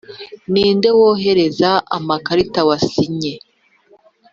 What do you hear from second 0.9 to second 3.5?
wohereza amakarita wasinye